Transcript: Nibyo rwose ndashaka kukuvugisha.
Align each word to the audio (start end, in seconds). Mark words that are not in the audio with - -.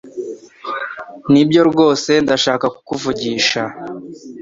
Nibyo 1.31 1.61
rwose 1.69 2.11
ndashaka 2.23 2.65
kukuvugisha. 2.75 3.61